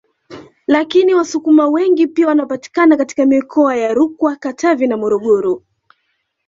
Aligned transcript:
Lakini 0.67 1.13
Wasukuma 1.13 1.67
wengi 1.67 2.07
pia 2.07 2.27
wanapatikana 2.27 2.97
katika 2.97 3.25
mikoa 3.25 3.75
ya 3.75 3.93
Rukwa 3.93 4.35
Katavi 4.35 4.87
na 4.87 4.97
Morogoro 4.97 5.63